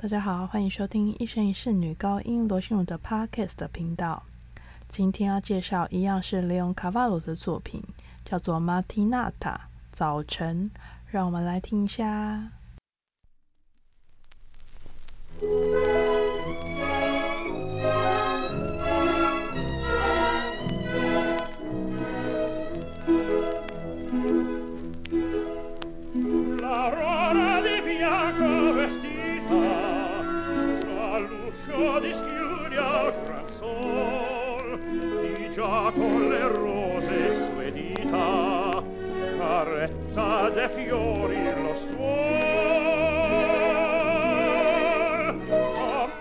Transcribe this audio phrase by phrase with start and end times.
[0.00, 4.22] 大家好，欢迎收听一生一世女高音罗心如的 Podcast 频道。
[4.88, 7.82] 今天要介绍一样是 Leon 卡瓦罗的作品，
[8.24, 9.34] 叫做《Martinata》
[9.90, 10.70] 早晨。
[11.08, 12.52] 让我们来听一下。
[35.58, 38.82] bacia con le rose sue dita
[39.38, 41.98] carezza de fiori lo stuol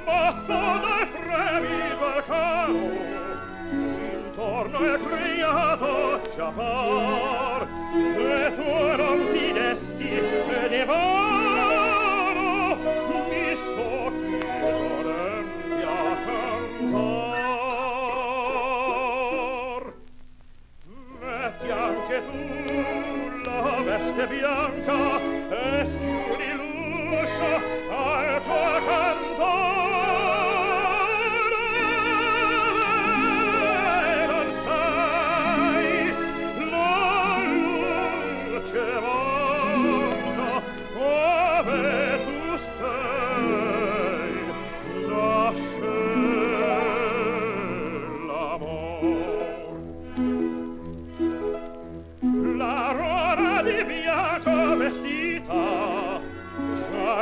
[0.10, 3.06] ammassa dai fremi del caro
[4.26, 7.68] intorno è creato già par.
[7.94, 10.86] E tu non ti desti e ne
[24.30, 25.07] bianca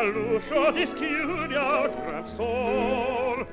[0.06, 3.46] all'uscio dischiude al gran sol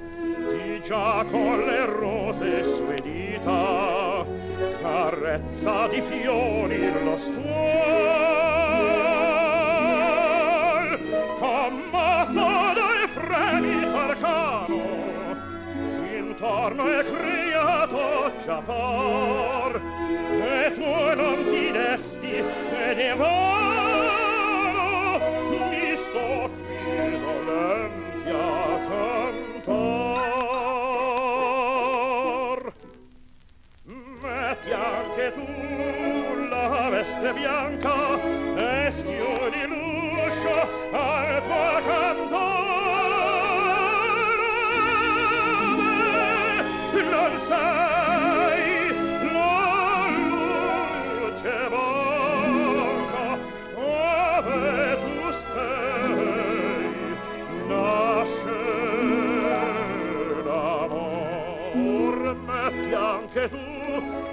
[0.52, 4.24] di già con le rose sue dita
[4.82, 7.42] carezza di fiori lo stuol.
[11.38, 14.80] Commosso dai freni arcano
[16.14, 19.80] intorno è creato già par
[20.30, 23.14] e tu non ti desti e ne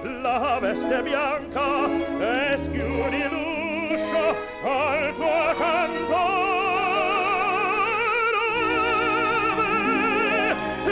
[0.04, 1.86] la veste bianca
[2.20, 6.28] e schiudi l'uscio al tuo canto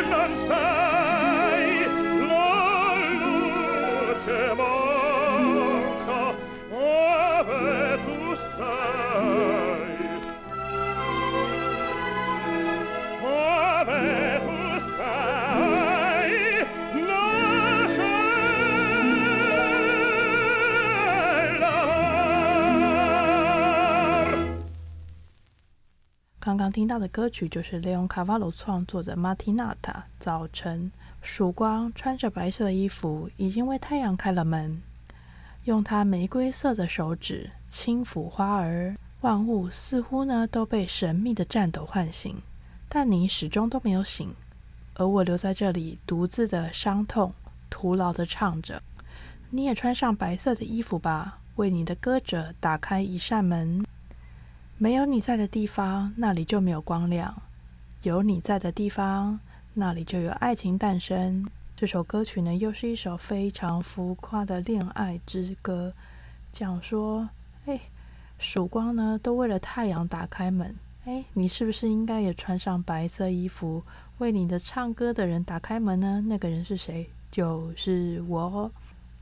[0.10, 0.87] non sai
[26.48, 29.76] 刚刚听到的歌曲就是 Leon Cavallo 创作的《Martinata》
[30.18, 30.90] 早晨。
[31.22, 34.82] 曙光穿着白色的衣服，已经为太阳开了门。
[35.66, 42.38] 用他玫瑰色的手指轻抚花儿，万物似乎呢都被神秘的颤抖唤醒，
[42.88, 44.34] 但你始终都没有醒。
[44.94, 47.34] 而我留在这里，独自的伤痛，
[47.70, 48.82] 徒劳的唱着。
[49.50, 53.86] 你也穿上白色的衣服吧，为你的歌者打开一扇门。
[54.80, 57.34] 没有你在的地方，那里就没有光亮；
[58.04, 59.40] 有你在的地方，
[59.74, 61.44] 那里就有爱情诞生。
[61.76, 65.92] 这首歌曲呢，又是一首非常浮夸的恋爱之歌，
[66.54, 67.28] 讲说，
[67.66, 67.80] 哎，
[68.38, 70.76] 曙光呢，都为了太阳打开门。
[71.06, 73.82] 哎，你是不是应该也穿上白色衣服，
[74.20, 76.24] 为你的唱歌的人打开门呢？
[76.28, 77.10] 那个人是谁？
[77.32, 78.72] 就是我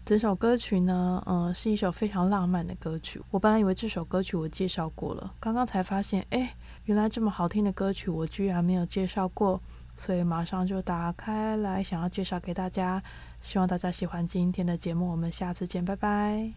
[0.06, 3.20] 整首歌曲呢，嗯、是一首非常浪漫的歌曲。
[3.32, 9.60] 我本来以为这首歌曲我介绍过了，刚刚才发现，哎，原来这么好听的歌曲我居然没有介绍过，
[9.98, 13.02] 所以马上就打开来想要介绍给大家。
[13.42, 16.54] 希望大家喜欢今天的节目，我们下次见，拜拜。